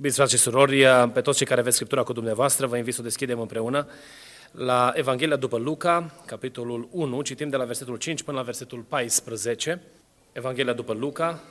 [0.00, 3.00] Iubiți frate și surori, pe toți cei care aveți Scriptura cu dumneavoastră, vă invit să
[3.00, 3.86] o deschidem împreună
[4.50, 9.82] la Evanghelia după Luca, capitolul 1, citim de la versetul 5 până la versetul 14.
[10.32, 11.42] Evanghelia după Luca,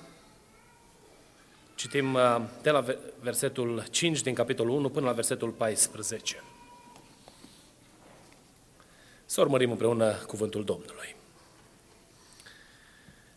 [1.75, 2.85] citim uh, de la
[3.21, 6.43] versetul 5 din capitolul 1 până la versetul 14.
[9.25, 11.15] Să urmărim împreună cuvântul Domnului.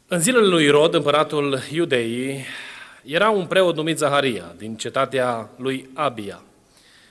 [0.06, 2.44] În zilele lui Rod, împăratul Iudeii,
[3.04, 6.42] era un preot numit Zaharia, din cetatea lui Abia.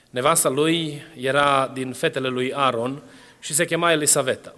[0.09, 3.01] Nevasta lui era din fetele lui Aaron
[3.39, 4.53] și se chema Elisaveta.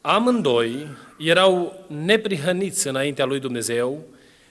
[0.00, 0.86] Amândoi
[1.18, 4.04] erau neprihăniți înaintea lui Dumnezeu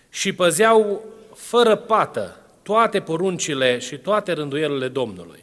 [0.10, 1.04] și păzeau
[1.36, 5.40] fără pată toate poruncile și toate rânduielile Domnului.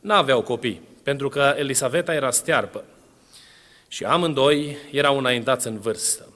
[0.00, 2.84] N-aveau copii, pentru că Elisaveta era stearpă
[3.88, 6.28] și amândoi erau înaintați în vârstă.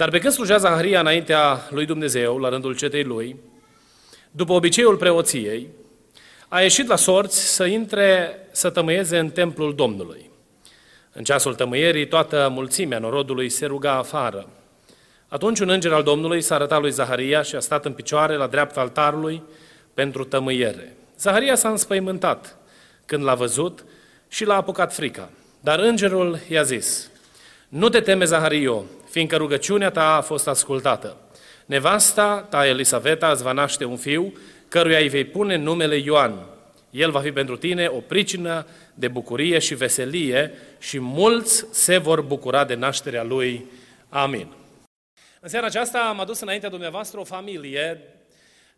[0.00, 3.36] Dar pe când slujea Zaharia înaintea lui Dumnezeu, la rândul cetei lui,
[4.30, 5.68] după obiceiul preoției,
[6.48, 10.30] a ieșit la sorți să intre să tămâieze în templul Domnului.
[11.12, 14.48] În ceasul tămâierii, toată mulțimea norodului se ruga afară.
[15.28, 18.46] Atunci un înger al Domnului s-a arătat lui Zaharia și a stat în picioare la
[18.46, 19.42] dreapta altarului
[19.94, 20.96] pentru tămâiere.
[21.18, 22.56] Zaharia s-a înspăimântat
[23.06, 23.84] când l-a văzut
[24.28, 25.30] și l-a apucat frica.
[25.60, 27.10] Dar îngerul i-a zis,
[27.70, 31.16] nu te teme, Zahario, fiindcă rugăciunea ta a fost ascultată.
[31.66, 34.32] Nevasta ta, Elisaveta, îți va naște un fiu,
[34.68, 36.46] căruia îi vei pune numele Ioan.
[36.90, 42.20] El va fi pentru tine o pricină de bucurie și veselie și mulți se vor
[42.20, 43.66] bucura de nașterea lui.
[44.08, 44.52] Amin.
[45.40, 48.02] În seara aceasta am adus înaintea dumneavoastră o familie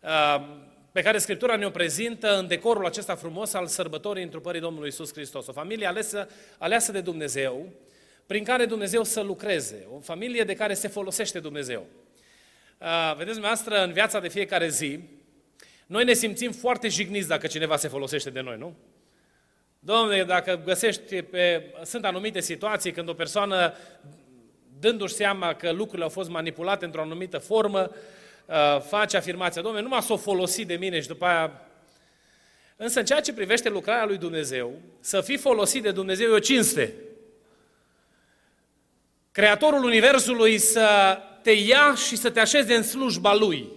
[0.01, 0.45] uh,
[0.91, 5.47] pe care Scriptura ne-o prezintă în decorul acesta frumos al sărbătorii întrupării Domnului Isus Hristos.
[5.47, 6.27] O familie alesă,
[6.57, 7.67] aleasă de Dumnezeu,
[8.25, 11.85] prin care Dumnezeu să lucreze, o familie de care se folosește Dumnezeu.
[13.17, 14.99] Vedeți, dumneavoastră, în viața de fiecare zi,
[15.85, 18.75] noi ne simțim foarte jigniți dacă cineva se folosește de noi, nu?
[19.79, 21.73] Domnule, dacă găsești pe...
[21.83, 23.73] Sunt anumite situații când o persoană,
[24.79, 27.91] dându-și seama că lucrurile au fost manipulate într-o anumită formă,
[28.87, 31.61] face afirmația, domnule, nu m-a s-o folosit de mine și după aia...
[32.75, 36.39] Însă în ceea ce privește lucrarea lui Dumnezeu, să fii folosit de Dumnezeu e o
[36.39, 36.93] cinste.
[39.33, 43.67] Creatorul Universului să te ia și să te așeze în slujba Lui.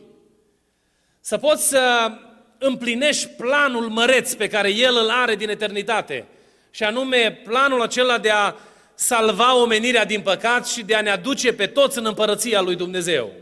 [1.20, 2.10] Să poți să
[2.58, 6.26] împlinești planul măreț pe care El îl are din eternitate.
[6.70, 8.54] Și anume planul acela de a
[8.94, 13.32] salva omenirea din păcat și de a ne aduce pe toți în împărăția lui Dumnezeu.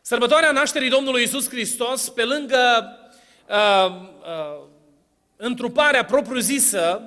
[0.00, 2.88] Sărbătoarea nașterii Domnului Isus Hristos, pe lângă
[3.48, 3.86] uh,
[4.20, 4.62] uh,
[5.36, 7.02] întruparea propriu-zisă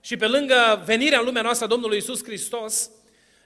[0.00, 2.90] și pe lângă venirea în lumea noastră a Domnului Isus Hristos,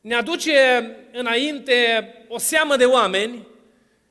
[0.03, 3.47] ne aduce înainte o seamă de oameni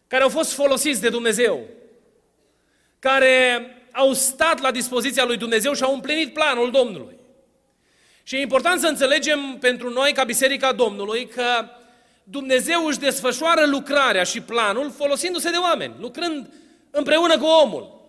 [0.08, 1.68] care au fost folosiți de Dumnezeu,
[3.00, 7.18] care au stat la dispoziția lui Dumnezeu și au împlinit planul Domnului.
[8.24, 11.66] Și e important să înțelegem pentru noi, ca Biserica Domnului, că
[12.24, 16.54] Dumnezeu își desfășoară lucrarea și planul folosindu-se de oameni, lucrând
[16.92, 18.01] împreună cu omul.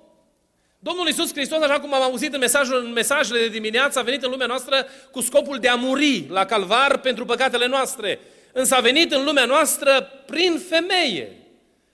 [0.84, 4.22] Domnul Iisus Hristos, așa cum am auzit în, mesajul, în mesajele de dimineață, a venit
[4.22, 8.20] în lumea noastră cu scopul de a muri la calvar pentru păcatele noastre.
[8.53, 11.37] Însă a venit în lumea noastră prin femeie.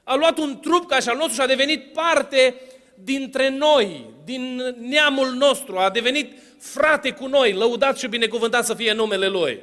[0.04, 2.54] A luat un trup ca și al nostru și a devenit parte
[2.94, 8.92] dintre noi, din neamul nostru, a devenit frate cu noi, lăudat și binecuvântat să fie
[8.92, 9.60] numele Lui.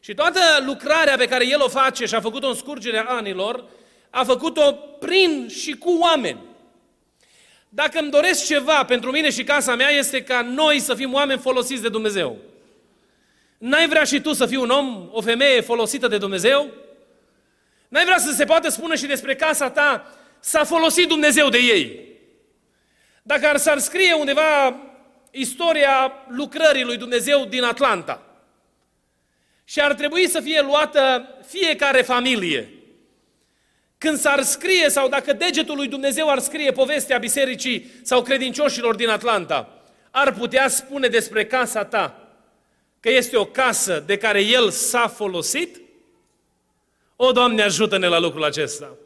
[0.00, 3.64] Și toată lucrarea pe care El o face și a făcut-o în scurgerea anilor,
[4.10, 6.48] a făcut-o prin și cu oameni.
[7.72, 11.40] Dacă îmi doresc ceva pentru mine și casa mea, este ca noi să fim oameni
[11.40, 12.38] folosiți de Dumnezeu.
[13.58, 16.70] N-ai vrea și tu să fii un om, o femeie folosită de Dumnezeu?
[17.88, 22.08] N-ai vrea să se poată spune și despre casa ta, s-a folosit Dumnezeu de ei.
[23.22, 24.80] Dacă ar s-ar scrie undeva
[25.30, 28.22] istoria lucrării lui Dumnezeu din Atlanta
[29.64, 32.79] și ar trebui să fie luată fiecare familie,
[34.00, 39.08] când s-ar scrie sau dacă degetul lui Dumnezeu ar scrie povestea bisericii sau credincioșilor din
[39.08, 42.28] Atlanta, ar putea spune despre casa ta
[43.00, 45.80] că este o casă de care El s-a folosit?
[47.16, 48.96] O, Doamne, ajută-ne la lucrul acesta!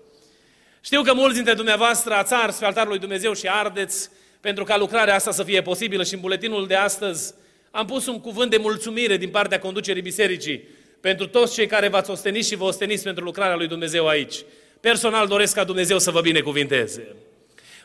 [0.81, 4.11] Știu că mulți dintre dumneavoastră ați ars pe altarul lui Dumnezeu și ardeți
[4.41, 7.35] pentru ca lucrarea asta să fie posibilă și în buletinul de astăzi
[7.71, 10.69] am pus un cuvânt de mulțumire din partea conducerii bisericii
[11.01, 14.35] pentru toți cei care v-ați ostenit și vă osteniți pentru lucrarea lui Dumnezeu aici.
[14.85, 17.17] Personal doresc ca Dumnezeu să vă binecuvinteze.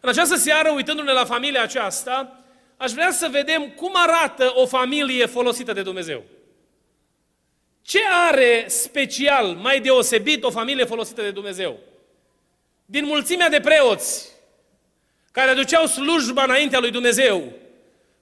[0.02, 2.44] În această seară, uitându-ne la familia aceasta,
[2.78, 6.24] aș vrea să vedem cum arată o familie folosită de Dumnezeu.
[7.82, 8.00] Ce
[8.30, 11.80] are special, mai deosebit, o familie folosită de Dumnezeu?
[12.86, 14.30] Din mulțimea de preoți
[15.32, 17.54] care aduceau slujba înaintea lui Dumnezeu,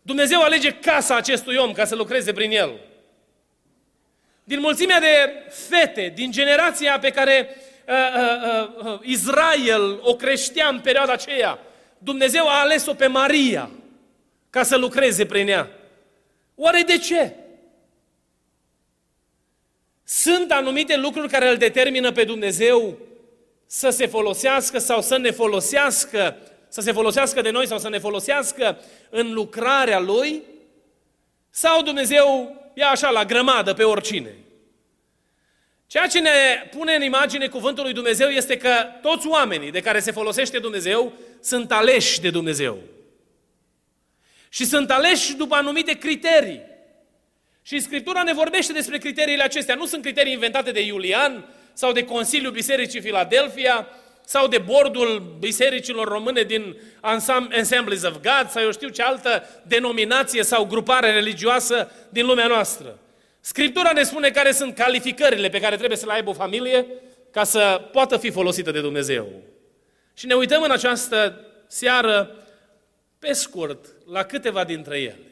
[0.01, 2.79] Dumnezeu alege casa acestui om ca să lucreze prin el.
[4.43, 10.79] Din mulțimea de fete, din generația pe care uh, uh, uh, Israel o creștea în
[10.79, 11.59] perioada aceea,
[11.97, 13.69] Dumnezeu a ales-o pe Maria
[14.49, 15.69] ca să lucreze prin ea.
[16.55, 17.33] Oare de ce?
[20.03, 22.97] Sunt anumite lucruri care îl determină pe Dumnezeu
[23.65, 26.37] să se folosească sau să ne folosească,
[26.67, 28.77] să se folosească de noi sau să ne folosească
[29.09, 30.43] în lucrarea Lui?
[31.49, 34.35] Sau Dumnezeu ia așa la grămadă pe oricine?
[35.87, 36.29] Ceea ce ne
[36.77, 41.13] pune în imagine cuvântul lui Dumnezeu este că toți oamenii de care se folosește Dumnezeu
[41.41, 42.77] sunt aleși de Dumnezeu.
[44.49, 46.61] Și sunt aleși după anumite criterii.
[47.61, 49.75] Și Scriptura ne vorbește despre criteriile acestea.
[49.75, 53.87] Nu sunt criterii inventate de Iulian sau de Consiliul Bisericii Filadelfia
[54.25, 56.77] sau de bordul bisericilor române din
[57.51, 62.99] Assemblies of God sau eu știu ce altă denominație sau grupare religioasă din lumea noastră.
[63.47, 66.85] Scriptura ne spune care sunt calificările pe care trebuie să le aibă o familie
[67.31, 69.27] ca să poată fi folosită de Dumnezeu.
[70.13, 72.35] Și ne uităm în această seară,
[73.19, 75.31] pe scurt, la câteva dintre ele.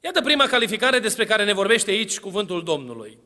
[0.00, 3.18] Iată prima calificare despre care ne vorbește aici cuvântul Domnului.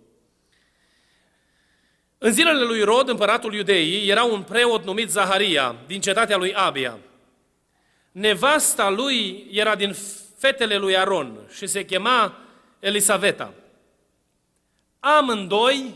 [2.19, 6.99] În zilele lui Rod, împăratul iudeii, era un preot numit Zaharia, din cetatea lui Abia.
[8.13, 9.95] Nevasta lui era din
[10.39, 12.44] fetele lui Aron și se chema
[12.85, 13.55] Elisaveta.
[15.01, 15.95] Amândoi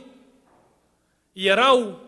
[1.32, 2.00] erau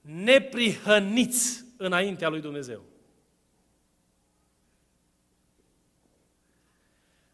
[0.00, 2.82] neprihăniți înaintea lui Dumnezeu.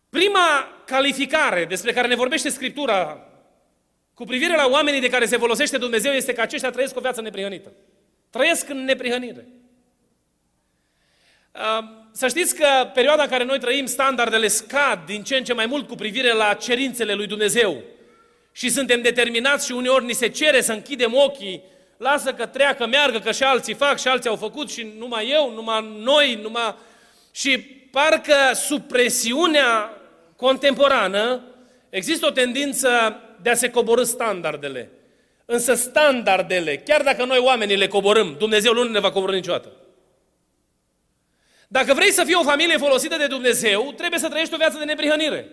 [0.08, 3.28] Prima calificare despre care ne vorbește Scriptura
[4.14, 7.20] cu privire la oamenii de care se folosește Dumnezeu este că aceștia trăiesc o viață
[7.20, 7.72] neprihănită.
[8.30, 9.46] Trăiesc în neprihănire.
[12.12, 15.66] Să știți că perioada în care noi trăim, standardele scad din ce în ce mai
[15.66, 17.82] mult cu privire la cerințele lui Dumnezeu.
[18.52, 21.62] Și suntem determinați și uneori ni se cere să închidem ochii,
[21.96, 25.52] lasă că treacă, meargă, că și alții fac și alții au făcut și numai eu,
[25.54, 26.74] numai noi, numai...
[27.32, 27.58] Și
[27.90, 29.92] parcă sub presiunea
[30.36, 31.40] contemporană
[31.90, 34.90] există o tendință de a se coborâ standardele.
[35.44, 39.72] Însă standardele, chiar dacă noi oamenii le coborâm, Dumnezeu nu ne va coborâ niciodată.
[41.70, 44.84] Dacă vrei să fii o familie folosită de Dumnezeu, trebuie să trăiești o viață de
[44.84, 45.48] neprihănire.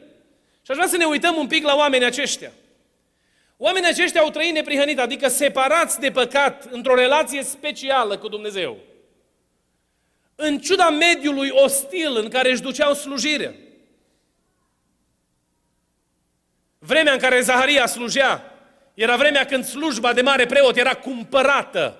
[0.62, 2.51] Și aș vrea să ne uităm un pic la oamenii aceștia.
[3.57, 8.77] Oamenii aceștia au trăit neprihănit, adică separați de păcat, într-o relație specială cu Dumnezeu.
[10.35, 13.53] În ciuda mediului ostil în care își duceau slujirea.
[16.79, 18.53] Vremea în care Zaharia slujea
[18.94, 22.00] era vremea când slujba de mare preot era cumpărată.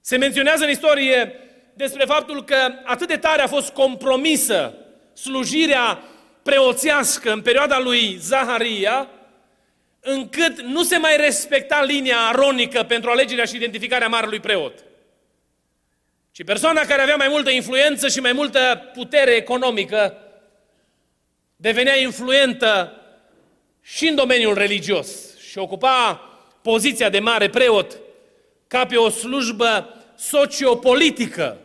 [0.00, 1.40] Se menționează în istorie
[1.76, 4.74] despre faptul că atât de tare a fost compromisă
[5.12, 6.02] slujirea
[6.42, 9.08] preoțească în perioada lui Zaharia,
[10.00, 14.84] încât nu se mai respecta linia aronică pentru alegerea și identificarea marelui preot.
[16.30, 20.18] Și persoana care avea mai multă influență și mai multă putere economică
[21.56, 22.92] devenea influentă
[23.82, 26.14] și în domeniul religios și ocupa
[26.62, 27.98] poziția de mare preot
[28.66, 31.60] ca pe o slujbă sociopolitică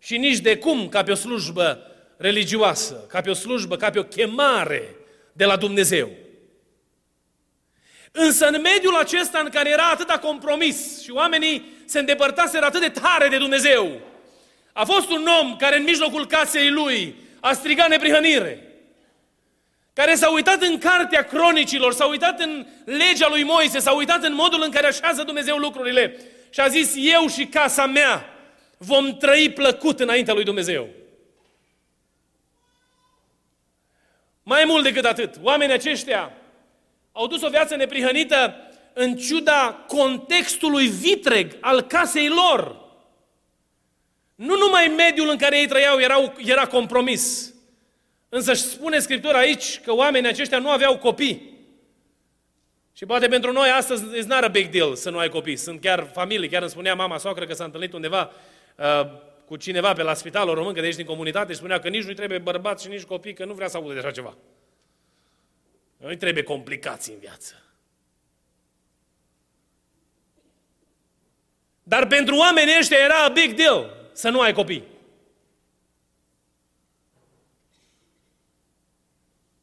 [0.00, 3.98] și nici de cum ca pe o slujbă religioasă, ca pe o slujbă, ca pe
[3.98, 4.94] o chemare
[5.32, 6.10] de la Dumnezeu.
[8.12, 13.00] Însă în mediul acesta în care era atâta compromis și oamenii se îndepărtaseră atât de
[13.00, 14.00] tare de Dumnezeu,
[14.72, 18.64] a fost un om care în mijlocul casei lui a strigat neprihănire
[19.92, 24.34] care s-a uitat în cartea cronicilor, s-a uitat în legea lui Moise, s-a uitat în
[24.34, 26.16] modul în care așează Dumnezeu lucrurile
[26.50, 28.24] și a zis, eu și casa mea
[28.82, 30.88] vom trăi plăcut înaintea lui Dumnezeu.
[34.42, 36.32] Mai mult decât atât, oamenii aceștia
[37.12, 38.56] au dus o viață neprihănită
[38.92, 42.76] în ciuda contextului vitreg al casei lor.
[44.34, 47.54] Nu numai mediul în care ei trăiau era, era compromis,
[48.28, 51.58] Însă își spune Scriptura aici că oamenii aceștia nu aveau copii.
[52.92, 55.56] Și poate pentru noi astăzi is not a big deal să nu ai copii.
[55.56, 58.59] Sunt chiar familii, chiar îmi spunea mama soacră că s-a întâlnit undeva uh,
[59.44, 62.04] cu cineva pe la spitalul român, că de aici din comunitate, și spunea că nici
[62.04, 64.36] nu trebuie bărbat și nici copii, că nu vrea să audă de așa ceva.
[65.96, 67.54] Nu trebuie complicații în viață.
[71.82, 74.84] Dar pentru oamenii ăștia era a big deal să nu ai copii.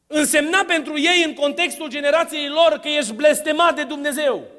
[0.06, 4.57] Însemna pentru ei în contextul generației lor că ești blestemat de Dumnezeu.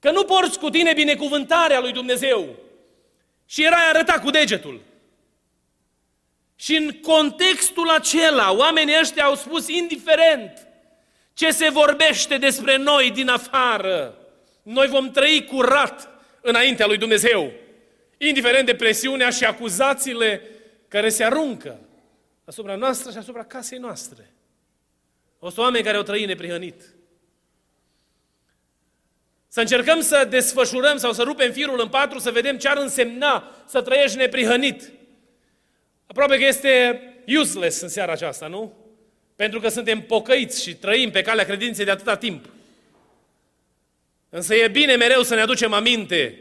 [0.00, 2.56] Că nu porți cu tine binecuvântarea lui Dumnezeu.
[3.46, 4.80] Și erai arătat cu degetul.
[6.56, 10.66] Și în contextul acela, oamenii ăștia au spus, indiferent
[11.32, 14.18] ce se vorbește despre noi din afară,
[14.62, 16.08] noi vom trăi curat
[16.40, 17.52] înaintea lui Dumnezeu,
[18.18, 20.42] indiferent de presiunea și acuzațiile
[20.88, 21.78] care se aruncă
[22.44, 24.32] asupra noastră și asupra casei noastre.
[25.38, 26.82] O sunt oameni care au trăit neprihănit.
[29.52, 33.54] Să încercăm să desfășurăm sau să rupem firul în patru, să vedem ce ar însemna
[33.66, 34.90] să trăiești neprihănit.
[36.06, 37.02] Aproape că este
[37.40, 38.76] useless în seara aceasta, nu?
[39.36, 42.44] Pentru că suntem pocăiți și trăim pe calea credinței de atâta timp.
[44.28, 46.38] Însă e bine mereu să ne aducem aminte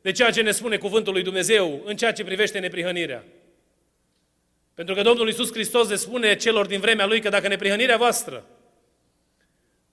[0.00, 3.24] de ceea ce ne spune Cuvântul lui Dumnezeu în ceea ce privește neprihănirea.
[4.74, 8.46] Pentru că Domnul Iisus Hristos le spune celor din vremea Lui că dacă neprihănirea voastră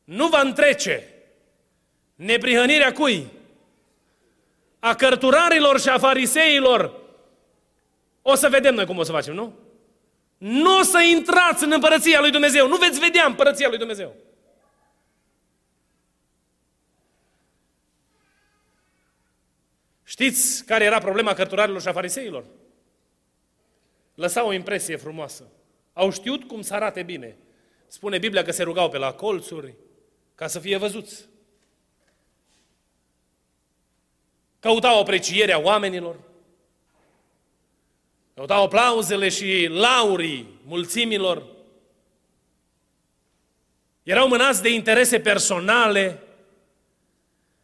[0.04, 1.08] nu va întrece
[2.22, 3.28] neprihănirea cui?
[4.80, 7.00] A cărturarilor și a fariseilor,
[8.22, 9.54] o să vedem noi cum o să facem, nu?
[10.38, 14.16] Nu o să intrați în împărăția lui Dumnezeu, nu veți vedea împărăția lui Dumnezeu.
[20.04, 22.46] Știți care era problema cărturarilor și a fariseilor?
[24.16, 25.48] Lăsau o impresie frumoasă.
[25.94, 27.38] Au știut cum să arate bine.
[27.88, 29.74] Spune Biblia că se rugau pe la colțuri
[30.36, 31.30] ca să fie văzuți.
[34.62, 36.16] Căutau aprecierea oamenilor.
[38.34, 41.44] Căutau aplauzele și laurii mulțimilor.
[44.04, 46.20] Erau mânați de interese personale,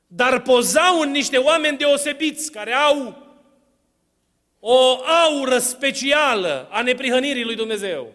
[0.07, 3.25] dar pozau în niște oameni deosebiți care au
[4.59, 8.13] o aură specială a neprihănirii lui Dumnezeu.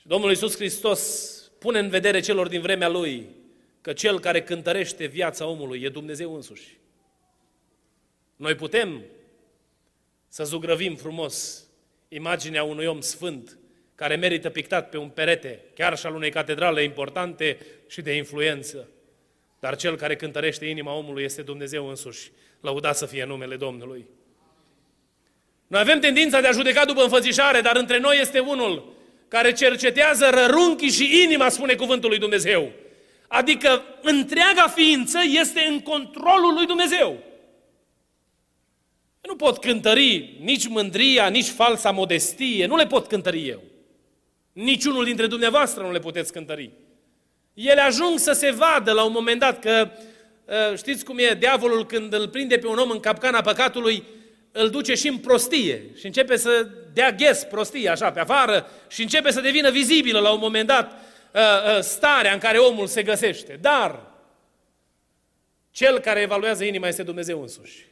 [0.00, 3.28] Și Domnul Iisus Hristos pune în vedere celor din vremea Lui
[3.84, 6.78] că Cel care cântărește viața omului e Dumnezeu însuși.
[8.36, 9.02] Noi putem
[10.28, 11.66] să zugrăvim frumos
[12.08, 13.58] imaginea unui om sfânt
[13.94, 18.88] care merită pictat pe un perete, chiar și al unei catedrale importante și de influență.
[19.60, 22.30] Dar cel care cântărește inima omului este Dumnezeu însuși.
[22.60, 24.06] Lăudat să fie numele Domnului.
[25.66, 28.92] Noi avem tendința de a judeca după înfățișare, dar între noi este unul
[29.28, 32.72] care cercetează rărunchii și inima, spune cuvântul lui Dumnezeu.
[33.34, 37.08] Adică întreaga ființă este în controlul lui Dumnezeu.
[39.20, 43.62] Eu nu pot cântări nici mândria, nici falsa modestie, nu le pot cântări eu.
[44.52, 46.70] Niciunul dintre dumneavoastră nu le puteți cântări.
[47.54, 49.90] Ele ajung să se vadă la un moment dat că,
[50.70, 54.04] ă, știți cum e, diavolul când îl prinde pe un om în capcana păcatului,
[54.52, 59.02] îl duce și în prostie și începe să dea ghes prostie așa pe afară și
[59.02, 63.02] începe să devină vizibilă la un moment dat ă, ă, starea în care omul se
[63.02, 63.56] găsește.
[63.56, 64.12] Dar
[65.70, 67.86] cel care evaluează inima este Dumnezeu însuși.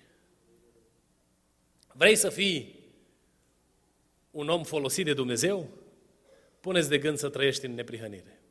[1.93, 2.81] Vrei să fii
[4.31, 5.69] un om folosit de Dumnezeu?
[6.61, 8.43] Puneți de gând să trăiești în neprihănire.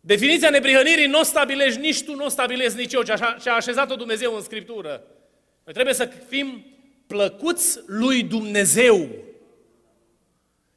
[0.00, 3.96] Definiția neprihănirii nu o stabilești nici tu, nu o stabilezi nici eu, ce a așezat-o
[3.96, 5.04] Dumnezeu în Scriptură.
[5.64, 6.64] Noi trebuie să fim
[7.06, 9.08] plăcuți lui Dumnezeu.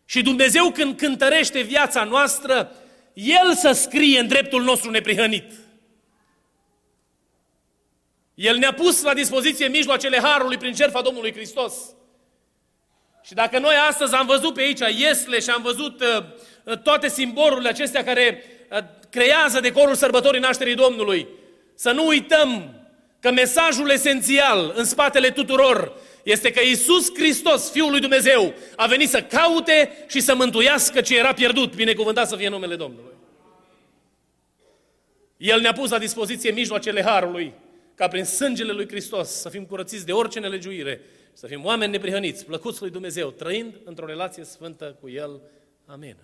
[0.06, 2.76] Și Dumnezeu când cântărește viața noastră,
[3.14, 5.52] El să scrie în dreptul nostru neprihănit.
[8.34, 11.74] El ne-a pus la dispoziție mijloacele Harului prin cerfa Domnului Hristos.
[13.24, 17.70] Și dacă noi astăzi am văzut pe aici iesle și am văzut uh, toate simbolurile
[17.70, 18.78] acestea care uh,
[19.10, 21.28] creează decorul sărbătorii nașterii Domnului,
[21.76, 22.74] să nu uităm
[23.20, 25.94] că mesajul esențial în spatele tuturor
[26.24, 31.18] este că Isus Hristos, Fiul lui Dumnezeu, a venit să caute și să mântuiască ce
[31.18, 31.76] era pierdut.
[31.76, 33.14] Binecuvântat să fie numele Domnului.
[35.38, 37.54] El ne-a pus la dispoziție mijloacele Harului,
[37.96, 41.02] ca prin sângele lui Hristos să fim curățiți de orice nelegiuire,
[41.34, 45.42] să fim oameni neprihăniți, plăcuți lui Dumnezeu, trăind într-o relație sfântă cu El.
[45.86, 46.16] Amin.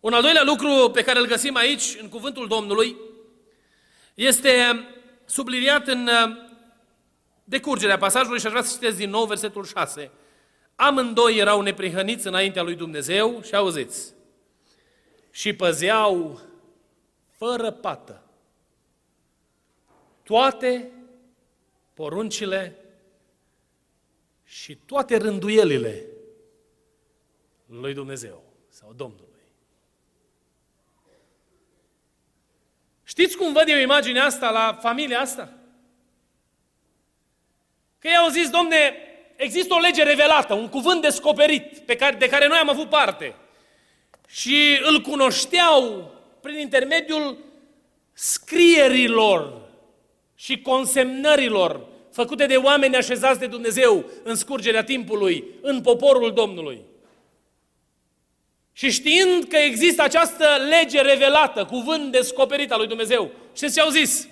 [0.00, 2.96] Un al doilea lucru pe care îl găsim aici, în cuvântul Domnului,
[4.14, 4.50] este
[5.24, 6.49] subliniat în uh,
[7.50, 10.10] decurgerea pasajului și aș vrea să citesc din nou versetul 6.
[10.74, 14.14] Amândoi erau neprihăniți înaintea lui Dumnezeu și auziți,
[15.30, 16.40] și păzeau
[17.30, 18.22] fără pată
[20.22, 20.90] toate
[21.94, 22.76] poruncile
[24.44, 26.06] și toate rânduielile
[27.66, 29.28] lui Dumnezeu sau Domnului.
[33.02, 35.59] Știți cum văd eu imaginea asta la familia asta?
[38.00, 38.94] Că ei au zis, domne,
[39.36, 43.34] există o lege revelată, un cuvânt descoperit pe care, de care noi am avut parte.
[44.28, 47.38] Și îl cunoșteau prin intermediul
[48.12, 49.60] scrierilor
[50.34, 56.80] și consemnărilor făcute de oameni așezați de Dumnezeu în scurgerea timpului, în poporul Domnului.
[58.72, 63.88] Și știind că există această lege revelată, cuvânt descoperit al lui Dumnezeu, știți ce au
[63.88, 64.28] zis?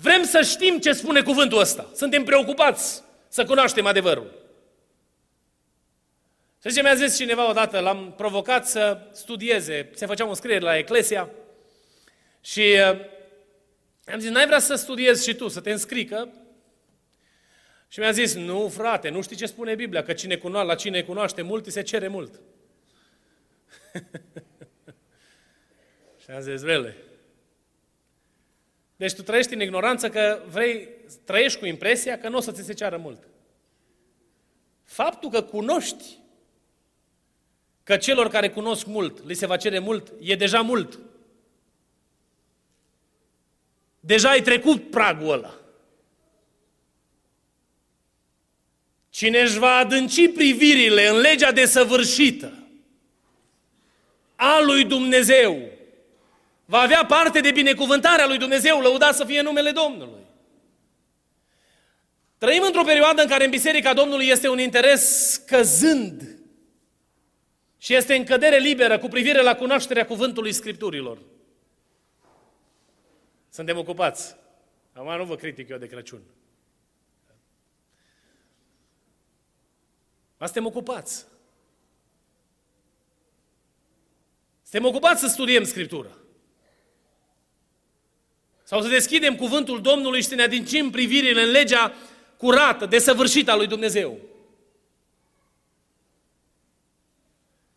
[0.00, 1.90] Vrem să știm ce spune cuvântul ăsta.
[1.94, 4.38] Suntem preocupați să cunoaștem adevărul.
[6.64, 10.76] Și ce mi-a zis cineva odată, l-am provocat să studieze, se făcea un scriere la
[10.76, 11.30] Eclesia
[12.40, 13.00] și uh,
[14.06, 16.28] am zis, n-ai vrea să studiezi și tu, să te înscrii, că...
[17.88, 21.02] Și mi-a zis, nu frate, nu știi ce spune Biblia, că cine cunoaște, la cine
[21.02, 22.40] cunoaște mult, îi se cere mult.
[26.22, 26.96] și am zis, vrele.
[29.00, 30.88] Deci tu trăiești în ignoranță că vrei,
[31.24, 33.28] trăiești cu impresia că nu o să ți se ceară mult.
[34.84, 36.04] Faptul că cunoști
[37.82, 40.98] că celor care cunosc mult li se va cere mult, e deja mult.
[44.00, 45.54] Deja ai trecut pragul ăla.
[49.10, 52.52] Cine își va adânci privirile în legea desăvârșită
[54.36, 55.68] a lui Dumnezeu,
[56.70, 60.26] va avea parte de binecuvântarea lui Dumnezeu, lăudat să fie numele Domnului.
[62.38, 66.38] Trăim într-o perioadă în care în Biserica Domnului este un interes căzând
[67.78, 71.18] și este în cădere liberă cu privire la cunoașterea cuvântului Scripturilor.
[73.48, 74.36] Suntem ocupați.
[74.92, 76.22] Acum nu vă critic eu de Crăciun.
[80.38, 81.26] Suntem ocupați.
[84.62, 86.19] Suntem ocupați să studiem Scriptura.
[88.70, 91.94] Sau să deschidem cuvântul Domnului și să ne adincim privirile în legea
[92.36, 94.18] curată, desăvârșită a lui Dumnezeu.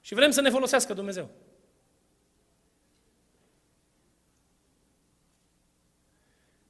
[0.01, 1.29] Și vrem să ne folosească Dumnezeu.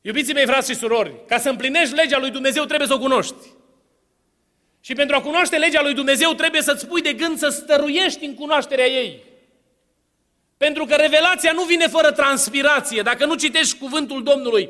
[0.02, 3.48] Iubiții mei, frați și surori, ca să împlinești legea lui Dumnezeu trebuie să o cunoști.
[4.82, 8.36] Și pentru a cunoaște legea lui Dumnezeu trebuie să-ți pui de gând să stăruiești în
[8.36, 9.32] cunoașterea ei.
[10.58, 13.02] Pentru că revelația nu vine fără transpirație.
[13.02, 14.70] Dacă nu citești cuvântul Domnului,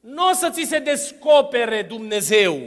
[0.00, 2.60] nu o să ți se descopere Dumnezeu.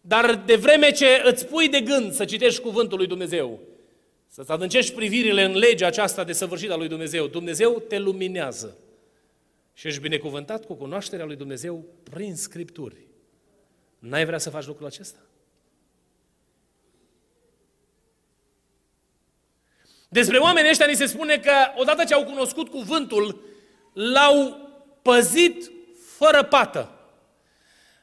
[0.00, 3.60] Dar de vreme ce îți pui de gând să citești cuvântul lui Dumnezeu,
[4.28, 8.76] să-ți adâncești privirile în legea aceasta de săvârșită a lui Dumnezeu, Dumnezeu te luminează.
[9.72, 12.96] Și ești binecuvântat cu cunoașterea lui Dumnezeu prin Scripturi.
[13.98, 15.18] N-ai vrea să faci lucrul acesta?
[20.14, 23.40] Despre oamenii ăștia ni se spune că odată ce au cunoscut cuvântul,
[23.92, 24.68] l-au
[25.02, 25.70] păzit
[26.16, 26.90] fără pată.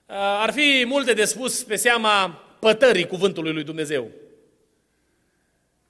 [0.05, 4.11] Ar fi multe de spus pe seama pătării cuvântului lui Dumnezeu.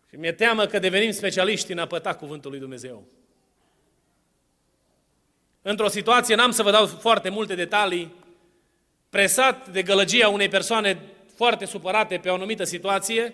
[0.09, 3.03] Și mi-e teamă că devenim specialiști în a păta cuvântul lui Dumnezeu.
[5.61, 8.15] Într-o situație, n-am să vă dau foarte multe detalii,
[9.09, 10.99] presat de gălăgia unei persoane
[11.35, 13.33] foarte supărate pe o anumită situație,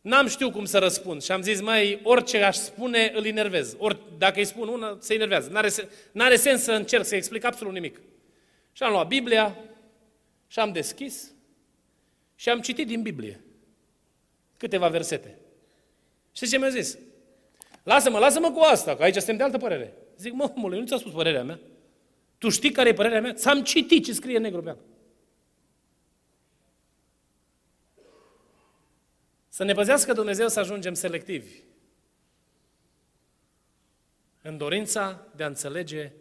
[0.00, 3.74] N-am știut cum să răspund și am zis, mai orice aș spune, îl enervez.
[3.78, 5.50] Ori dacă îi spun una, se enervează.
[5.50, 5.70] N-are,
[6.12, 8.00] n-are sens să încerc să explic absolut nimic.
[8.72, 9.58] Și am luat Biblia
[10.46, 11.32] și am deschis
[12.34, 13.40] și am citit din Biblie
[14.56, 15.38] câteva versete.
[16.32, 16.98] Știți ce mi-a zis?
[17.82, 19.92] Lasă-mă, lasă-mă cu asta, că aici suntem de altă părere.
[20.16, 21.60] Zic, mă, omule, nu ți-a spus părerea mea.
[22.38, 23.32] Tu știi care e părerea mea?
[23.32, 24.89] Ți-am citit ce scrie negru pe acolo.
[29.52, 31.62] Să ne păzească Dumnezeu să ajungem selectivi
[34.42, 36.12] în dorința de a înțelege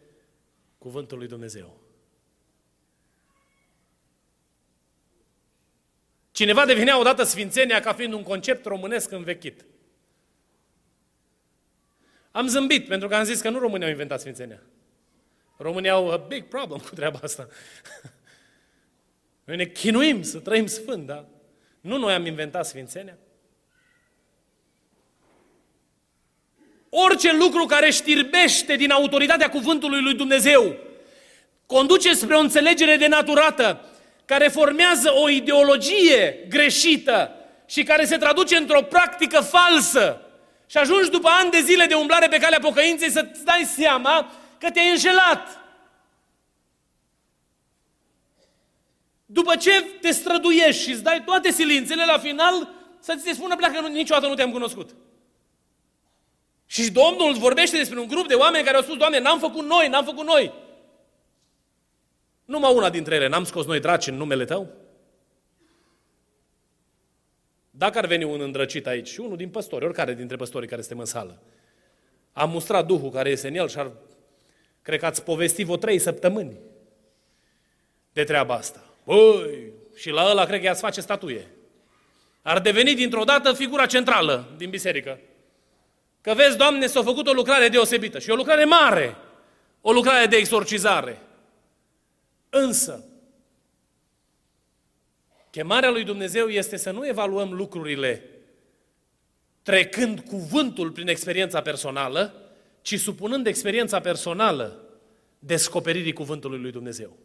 [0.78, 1.80] cuvântul lui Dumnezeu.
[6.32, 9.65] Cineva devinea odată sfințenia ca fiind un concept românesc învechit.
[12.32, 14.62] Am zâmbit pentru că am zis că nu românii au inventat sfințenia.
[15.58, 17.48] Românii au a big problem cu treaba asta.
[19.46, 21.38] Noi ne chinuim să trăim sfânt, da?
[21.82, 23.18] Nu noi am inventat sfințenia.
[26.89, 30.76] Orice lucru care știrbește din autoritatea cuvântului lui Dumnezeu
[31.65, 33.86] conduce spre o înțelegere denaturată
[34.26, 40.22] care formează o ideologie greșită și care se traduce într-o practică falsă.
[40.68, 44.72] Și ajungi după ani de zile de umblare pe calea pocăinței să-ți dai seama că
[44.72, 45.60] te-ai înșelat.
[49.32, 53.56] După ce te străduiești și îți dai toate silințele, la final să ți se spună
[53.56, 54.96] pleacă, niciodată nu te-am cunoscut.
[56.65, 59.88] Și Domnul vorbește despre un grup de oameni care au spus, Doamne, n-am făcut noi,
[59.88, 60.54] n-am făcut noi.
[62.46, 64.68] Numai una dintre ele, n-am scos noi draci în numele Tău?
[67.70, 71.00] Dacă ar veni un îndrăcit aici și unul din păstori, oricare dintre păstorii care suntem
[71.00, 71.42] în sală,
[72.32, 73.92] a mustrat Duhul care este în el și ar,
[74.82, 76.58] cred că ați povestit vreo trei săptămâni
[78.13, 78.88] de treaba asta.
[79.10, 81.48] Băi, și la ăla cred că i-ați face statuie.
[82.41, 85.19] Ar deveni dintr-o dată figura centrală din biserică.
[86.22, 89.15] Că vezi, Doamne, s-a făcut o lucrare deosebită și o lucrare mare,
[89.82, 91.22] o lucrare de exorcizare.
[92.50, 93.06] Însă,
[95.52, 98.30] chemarea lui Dumnezeu este să nu evaluăm lucrurile
[99.62, 102.34] trecând cuvântul prin experiența personală,
[102.82, 104.84] ci supunând experiența personală
[105.39, 107.17] descoperirii cuvântului lui Dumnezeu.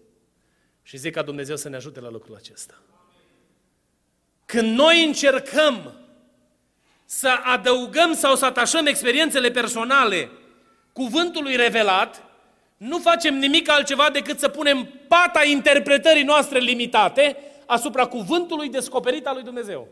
[0.86, 2.74] Și zic ca Dumnezeu să ne ajute la lucrul acesta.
[4.44, 5.98] Când noi încercăm
[7.04, 10.30] să adăugăm sau să atașăm experiențele personale
[10.92, 12.22] cuvântului revelat,
[12.76, 19.34] nu facem nimic altceva decât să punem pata interpretării noastre limitate asupra cuvântului descoperit al
[19.34, 19.88] lui Dumnezeu.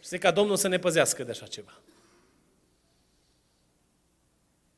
[0.00, 1.80] Și zic ca Domnul să ne păzească de așa ceva.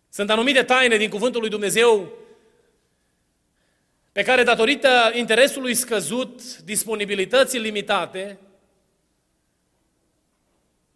[0.09, 2.13] Sunt anumite taine din cuvântul lui Dumnezeu
[4.13, 8.39] pe care, datorită interesului scăzut, disponibilității limitate,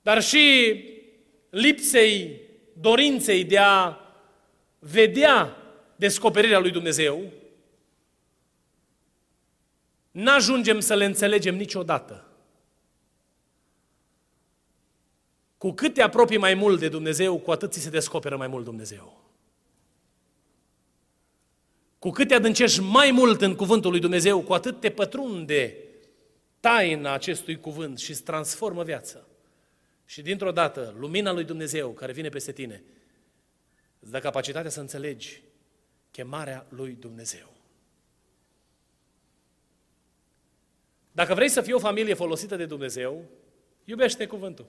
[0.02, 0.84] dar și
[1.50, 2.40] lipsei
[2.72, 3.96] dorinței de a
[4.78, 5.56] vedea
[5.96, 7.32] descoperirea lui Dumnezeu,
[10.10, 12.26] n-ajungem să le înțelegem niciodată.
[15.58, 18.64] Cu cât te apropii mai mult de Dumnezeu, cu atât ți se descoperă mai mult
[18.64, 19.25] Dumnezeu.
[21.98, 25.76] Cu cât te adâncești mai mult în cuvântul lui Dumnezeu, cu atât te pătrunde
[26.60, 29.26] taina acestui cuvânt și îți transformă viața.
[30.04, 32.82] Și dintr-o dată, lumina lui Dumnezeu care vine peste tine,
[34.00, 35.42] îți dă capacitatea să înțelegi
[36.10, 37.54] chemarea lui Dumnezeu.
[41.12, 43.24] Dacă vrei să fii o familie folosită de Dumnezeu,
[43.84, 44.66] iubește cuvântul.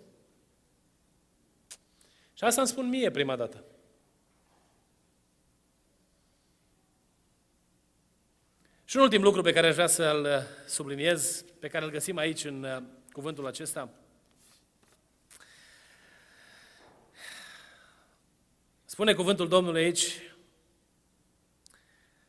[2.34, 3.64] Și asta îmi spun mie prima dată.
[8.90, 12.44] Și un ultim lucru pe care aș vrea să-l subliniez, pe care îl găsim aici
[12.44, 13.90] în uh, cuvântul acesta,
[18.86, 20.22] Spune cuvântul Domnului aici,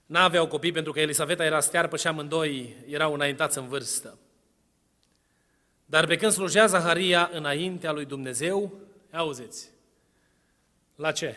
[0.07, 4.19] n-aveau copii pentru că Elisaveta era stearpă și amândoi erau înaintați în vârstă.
[5.85, 8.73] Dar pe când slujea Zaharia înaintea lui Dumnezeu,
[9.13, 9.71] auziți,
[10.95, 11.37] la ce?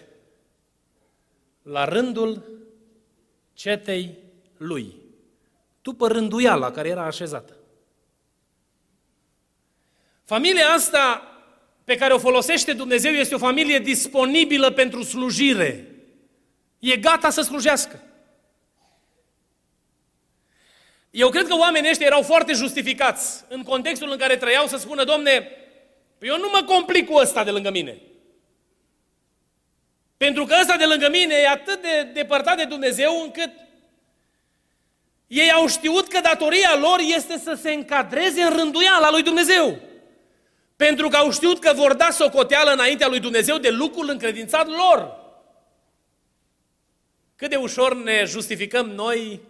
[1.61, 2.43] La rândul
[3.53, 4.17] cetei
[4.57, 5.00] lui,
[5.81, 7.55] după rânduiala care era așezată.
[10.23, 11.31] Familia asta
[11.83, 15.95] pe care o folosește Dumnezeu este o familie disponibilă pentru slujire.
[16.79, 18.03] E gata să slujească.
[21.09, 25.03] Eu cred că oamenii ăștia erau foarte justificați în contextul în care trăiau să spună,
[25.03, 25.47] domne,
[26.17, 28.01] păi eu nu mă complic cu ăsta de lângă mine.
[30.17, 33.51] Pentru că ăsta de lângă mine e atât de depărtat de Dumnezeu încât
[35.31, 39.79] ei au știut că datoria lor este să se încadreze în rânduiala lui Dumnezeu.
[40.75, 45.19] Pentru că au știut că vor da socoteală înaintea lui Dumnezeu de lucrul încredințat lor.
[47.35, 49.41] Cât de ușor ne justificăm noi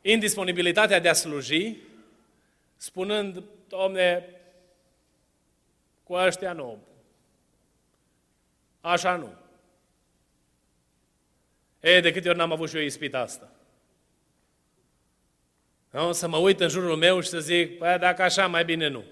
[0.00, 1.76] indisponibilitatea de a sluji,
[2.76, 4.28] spunând, Domne,
[6.02, 6.78] cu ăștia nu.
[8.80, 9.34] Așa nu.
[11.80, 13.50] E, de câte ori n-am avut și eu ispita asta.
[15.92, 16.12] Nu?
[16.12, 19.04] Să mă uit în jurul meu și să zic, păi dacă așa, mai bine nu.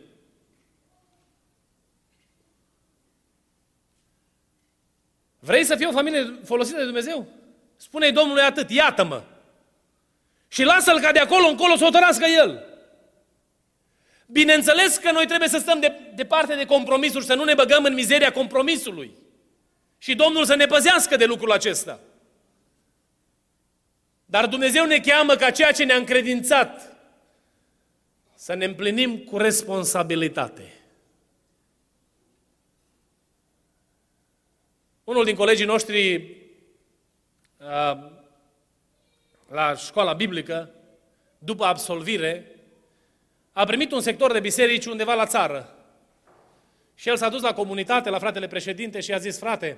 [5.38, 7.26] Vrei să fii o familie folosită de Dumnezeu?
[7.76, 9.22] Spune-i Domnului atât, iată-mă.
[10.48, 12.64] Și lasă-l ca de acolo încolo să o tărască el.
[14.26, 17.94] Bineînțeles că noi trebuie să stăm de, departe de compromisuri, să nu ne băgăm în
[17.94, 19.14] mizeria compromisului.
[19.98, 22.00] Și Domnul să ne păzească de lucrul acesta.
[24.30, 26.96] Dar Dumnezeu ne cheamă ca ceea ce ne-a încredințat
[28.34, 30.72] să ne împlinim cu responsabilitate.
[35.04, 36.36] Unul din colegii noștri
[39.48, 40.70] la școala biblică,
[41.38, 42.46] după absolvire,
[43.52, 45.74] a primit un sector de biserici undeva la țară.
[46.94, 49.76] Și el s-a dus la comunitate, la fratele președinte și a zis, frate,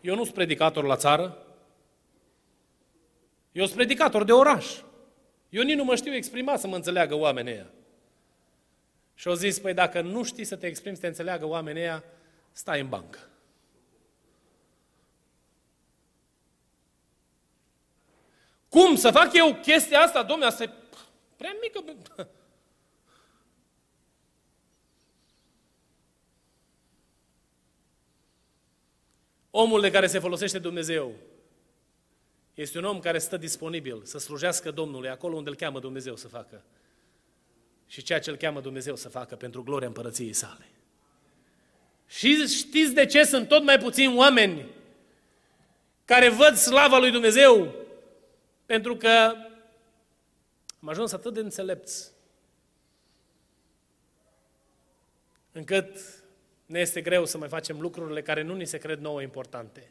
[0.00, 1.38] eu nu sunt predicator la țară,
[3.54, 4.80] eu sunt predicator de oraș.
[5.48, 7.70] Eu nici nu mă știu exprima să mă înțeleagă oamenii ăia.
[9.14, 12.04] Și au zis, păi dacă nu știi să te exprimi, să te înțeleagă oamenii ăia,
[12.52, 13.18] stai în bancă.
[18.68, 20.70] Cum să fac eu chestia asta, domnule, asta e
[21.36, 21.84] prea mică.
[29.50, 31.12] Omul de care se folosește Dumnezeu
[32.54, 36.28] este un om care stă disponibil să slujească Domnului acolo unde îl cheamă Dumnezeu să
[36.28, 36.64] facă.
[37.86, 40.68] Și ceea ce îl cheamă Dumnezeu să facă pentru gloria împărăției sale.
[42.06, 44.66] Și știți de ce sunt tot mai puțini oameni
[46.04, 47.74] care văd slava lui Dumnezeu?
[48.66, 49.34] Pentru că
[50.80, 52.12] am ajuns atât de înțelepți
[55.52, 55.98] încât
[56.66, 59.90] ne este greu să mai facem lucrurile care nu ni se cred nouă importante.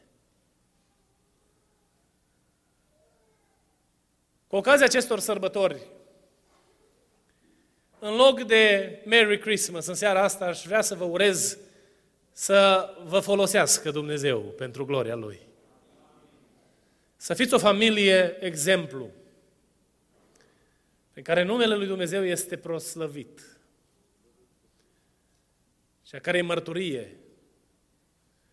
[4.54, 5.86] Cu ocazia acestor sărbători,
[7.98, 11.58] în loc de Merry Christmas în seara asta, aș vrea să vă urez
[12.32, 15.40] să vă folosească Dumnezeu pentru gloria Lui.
[17.16, 19.10] Să fiți o familie exemplu,
[21.12, 23.58] pe care numele Lui Dumnezeu este proslăvit
[26.06, 27.16] și a care mărturie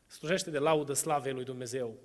[0.08, 1.98] slujește de laudă slavei Lui Dumnezeu.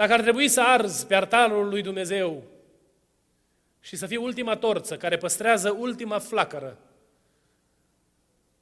[0.00, 2.42] Dacă ar trebui să arzi pe altarul lui Dumnezeu
[3.80, 6.78] și să fie ultima torță care păstrează ultima flacără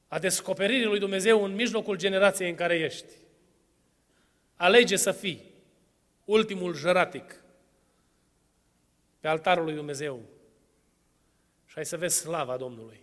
[0.07, 3.13] a descoperirii lui Dumnezeu în mijlocul generației în care ești,
[4.55, 5.41] alege să fii
[6.25, 7.43] ultimul jăratic
[9.19, 10.21] pe altarul lui Dumnezeu
[11.65, 13.01] și ai să vezi slava Domnului.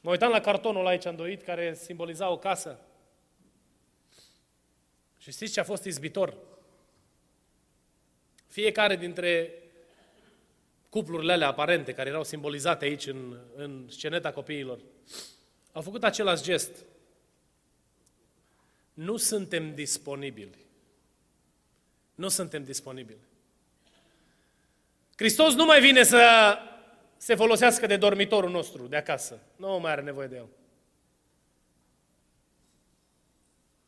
[0.00, 2.78] Mă uitam la cartonul aici îndoit care simboliza o casă.
[5.24, 6.34] Și știți ce a fost izbitor?
[8.46, 9.52] Fiecare dintre
[10.88, 14.78] cuplurile alea aparente, care erau simbolizate aici în, în sceneta copiilor,
[15.72, 16.70] au făcut același gest.
[18.94, 20.56] Nu suntem disponibili.
[22.14, 23.18] Nu suntem disponibili.
[25.16, 26.56] Hristos nu mai vine să
[27.16, 29.40] se folosească de dormitorul nostru de acasă.
[29.56, 30.48] Nu mai are nevoie de el.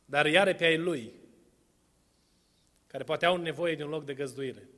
[0.05, 1.15] Dar iar pe ai lui
[2.87, 4.68] care poate au nevoie de un loc de găzduire.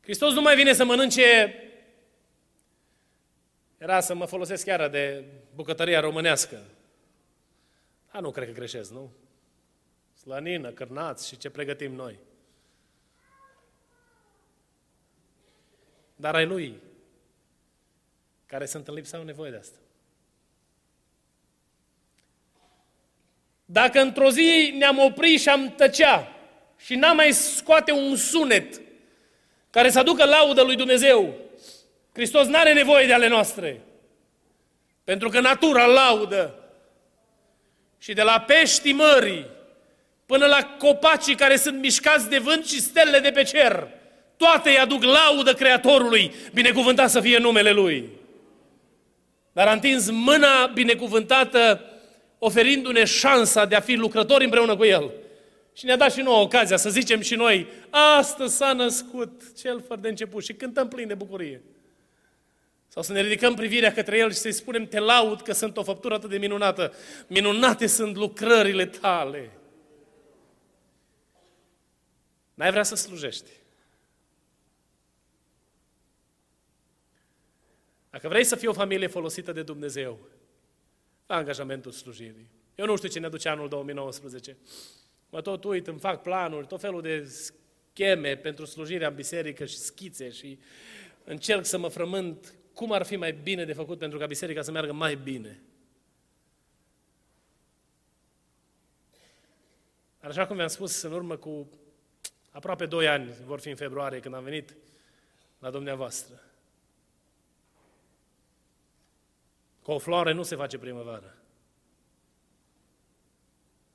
[0.00, 1.54] Hristos nu mai vine să mănânce,
[3.78, 6.64] era să mă folosesc chiar de bucătăria românească.
[8.08, 9.12] A, nu cred că greșesc, nu?
[10.14, 12.18] Slănină, cărnați și ce pregătim noi.
[16.16, 16.82] Dar ai lui,
[18.46, 19.78] care sunt în lipsa, au nevoie de asta.
[23.72, 26.32] Dacă într-o zi ne-am oprit și am tăcea
[26.76, 28.80] și n-am mai scoate un sunet
[29.70, 31.34] care să aducă laudă lui Dumnezeu,
[32.12, 33.80] Hristos nu are nevoie de ale noastre.
[35.04, 36.54] Pentru că natura laudă.
[37.98, 39.46] Și de la peștii mării
[40.26, 43.88] până la copacii care sunt mișcați de vânt și stelele de pe cer,
[44.36, 48.08] toate îi aduc laudă Creatorului, binecuvântat să fie numele Lui.
[49.52, 51.89] Dar a întins mâna binecuvântată
[52.42, 55.12] oferindu-ne șansa de a fi lucrători împreună cu El.
[55.72, 60.00] Și ne-a dat și nouă ocazia să zicem și noi, astăzi s-a născut cel fără
[60.00, 61.62] de început și cântăm plin de bucurie.
[62.88, 65.82] Sau să ne ridicăm privirea către El și să-i spunem, te laud că sunt o
[65.82, 66.94] făptură atât de minunată.
[67.26, 69.50] Minunate sunt lucrările tale.
[72.54, 73.50] N-ai vrea să slujești.
[78.10, 80.39] Dacă vrei să fii o familie folosită de Dumnezeu, la
[81.34, 82.50] angajamentul slujirii.
[82.74, 84.56] Eu nu știu ce ne duce anul 2019.
[85.30, 89.76] Mă tot uit, îmi fac planuri, tot felul de scheme pentru slujirea în biserică și
[89.76, 90.58] schițe și
[91.24, 94.70] încerc să mă frământ cum ar fi mai bine de făcut pentru ca biserica să
[94.70, 95.62] meargă mai bine.
[100.20, 101.70] Dar așa cum vi-am spus în urmă cu
[102.50, 104.76] aproape doi ani, vor fi în februarie, când am venit
[105.58, 106.49] la dumneavoastră.
[109.90, 111.36] Cu o floare nu se face primăvară.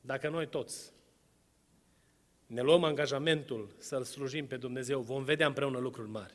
[0.02, 0.92] Dacă noi toți
[2.46, 6.34] ne luăm angajamentul să-L slujim pe Dumnezeu, vom vedea împreună lucruri mari.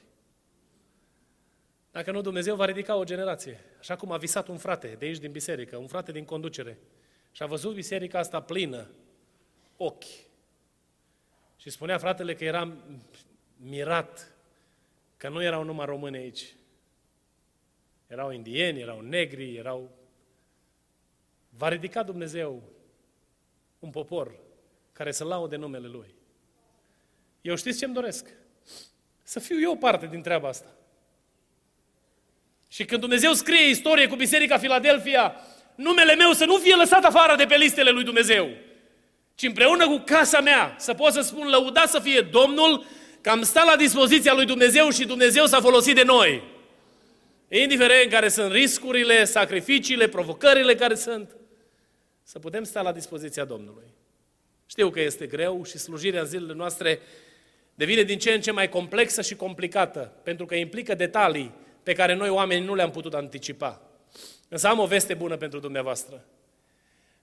[1.90, 3.60] Dacă nu, Dumnezeu va ridica o generație.
[3.78, 6.78] Așa cum a visat un frate de aici din biserică, un frate din conducere.
[7.32, 8.88] Și a văzut biserica asta plină,
[9.76, 10.04] ochi,
[11.56, 12.76] Și spunea fratele că era
[13.56, 14.34] mirat
[15.16, 16.54] că nu erau numai români aici.
[18.10, 19.90] Erau indieni, erau negri, erau...
[21.48, 22.62] Va ridica Dumnezeu
[23.78, 24.32] un popor
[24.92, 26.14] care să laude numele Lui.
[27.40, 28.26] Eu știți ce-mi doresc?
[29.22, 30.74] Să fiu eu parte din treaba asta.
[32.68, 35.34] Și când Dumnezeu scrie istorie cu Biserica Filadelfia,
[35.74, 38.48] numele meu să nu fie lăsat afară de pe listele lui Dumnezeu,
[39.34, 42.84] ci împreună cu casa mea să pot să spun lăudat să fie Domnul
[43.20, 46.42] că am stat la dispoziția lui Dumnezeu și Dumnezeu s-a folosit de noi.
[47.52, 51.36] Indiferent care sunt riscurile, sacrificiile, provocările care sunt,
[52.22, 53.86] să putem sta la dispoziția Domnului.
[54.66, 57.00] Știu că este greu și slujirea în zilele noastre
[57.74, 62.14] devine din ce în ce mai complexă și complicată, pentru că implică detalii pe care
[62.14, 63.82] noi oamenii nu le-am putut anticipa.
[64.48, 66.24] Însă am o veste bună pentru dumneavoastră.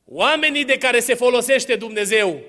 [0.05, 2.41] Oamenii de care se folosește Dumnezeu,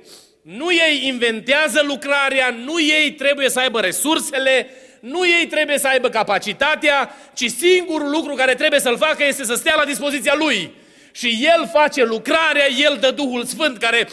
[0.42, 6.08] nu ei inventează lucrarea, nu ei trebuie să aibă resursele, nu ei trebuie să aibă
[6.08, 10.74] capacitatea, ci singurul lucru care trebuie să-l facă este să stea la dispoziția lui.
[11.12, 14.08] Și el face lucrarea, el dă Duhul Sfânt care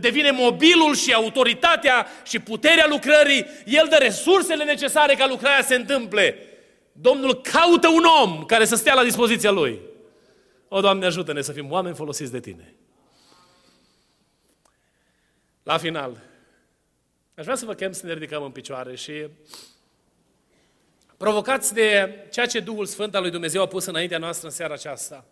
[0.00, 5.74] devine mobilul și autoritatea și puterea lucrării, el dă resursele necesare ca lucrarea să se
[5.74, 6.36] întâmple.
[6.92, 9.80] Domnul caută un om care să stea la dispoziția lui.
[10.68, 12.74] O, Doamne, ajută-ne să fim oameni folosiți de Tine.
[15.62, 16.20] La final,
[17.34, 19.12] aș vrea să vă chem să ne ridicăm în picioare și
[21.22, 24.74] provocați de ceea ce Duhul Sfânt al lui Dumnezeu a pus înaintea noastră în seara
[24.74, 25.24] aceasta.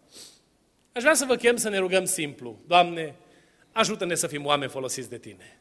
[0.92, 2.58] Aș vrea să vă chem să ne rugăm simplu.
[2.66, 3.14] Doamne,
[3.72, 5.60] ajută-ne să fim oameni folosiți de Tine.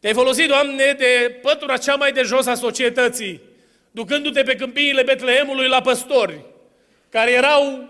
[0.00, 3.40] Te-ai folosit, Doamne, de pătura cea mai de jos a societății,
[3.90, 6.44] ducându-te pe câmpiile Betleemului la păstori,
[7.08, 7.88] care erau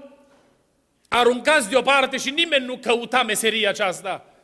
[1.09, 4.35] aruncați deoparte și nimeni nu căuta meseria aceasta.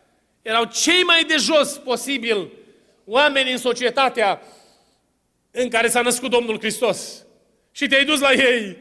[0.43, 2.51] Erau cei mai de jos posibil
[3.05, 4.41] oameni în societatea
[5.57, 7.27] în care s-a născut Domnul Hristos.
[7.73, 8.77] Și te-ai dus la ei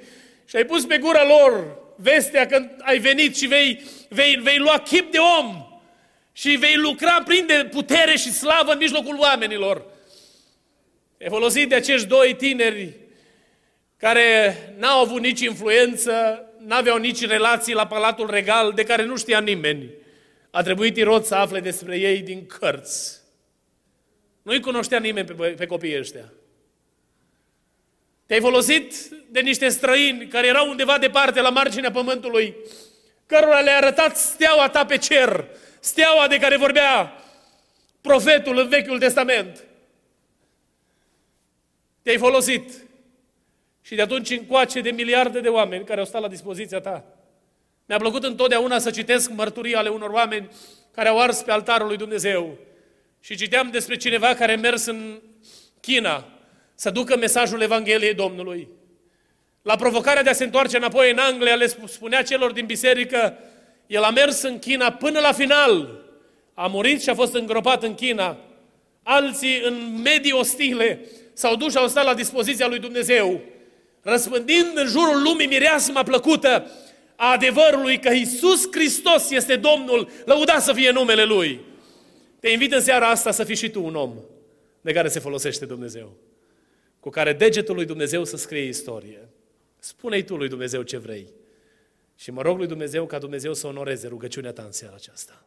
[0.45, 4.79] și ai pus pe gura lor vestea că ai venit și vei, vei, vei lua
[4.79, 5.65] chip de om
[6.31, 9.85] și vei lucra prin de putere și slavă în mijlocul oamenilor.
[11.17, 12.97] E folosit de acești doi tineri
[13.97, 19.39] care n-au avut nici influență, n-aveau nici relații la Palatul Regal, de care nu știa
[19.39, 19.89] nimeni.
[20.51, 23.21] A trebuit Irod să afle despre ei din cărți.
[24.41, 26.33] Nu-i cunoștea nimeni pe, pe copiii ăștia.
[28.25, 28.93] Te-ai folosit
[29.29, 32.55] de niște străini care erau undeva departe la marginea pământului,
[33.25, 35.45] cărora le-a arătat steaua ta pe cer,
[35.79, 37.23] steaua de care vorbea
[38.01, 39.63] profetul în Vechiul Testament.
[42.01, 42.71] Te-ai folosit.
[43.81, 47.05] Și de atunci încoace de miliarde de oameni care au stat la dispoziția ta.
[47.85, 50.49] Mi-a plăcut întotdeauna să citesc mărturii ale unor oameni
[50.91, 52.57] care au ars pe altarul lui Dumnezeu.
[53.19, 55.21] Și citeam despre cineva care a mers în
[55.81, 56.32] China
[56.83, 58.67] să ducă mesajul Evangheliei Domnului.
[59.61, 63.37] La provocarea de a se întoarce înapoi în Anglia, le spunea celor din biserică,
[63.87, 66.03] el a mers în China până la final.
[66.53, 68.37] A murit și a fost îngropat în China.
[69.03, 70.99] Alții, în medii ostile,
[71.33, 73.41] s-au dus și au stat la dispoziția lui Dumnezeu,
[74.01, 76.71] răspândind în jurul lumii mireasma plăcută
[77.15, 81.59] a adevărului că Isus Hristos este Domnul, lăudat să fie numele Lui.
[82.39, 84.13] Te invit în seara asta să fii și tu un om
[84.81, 86.11] de care se folosește Dumnezeu,
[87.03, 89.29] cu care degetul lui Dumnezeu să scrie istorie.
[89.79, 91.33] Spune-i tu lui Dumnezeu ce vrei.
[92.15, 95.45] Și mă rog lui Dumnezeu ca Dumnezeu să onoreze rugăciunea ta în seara aceasta.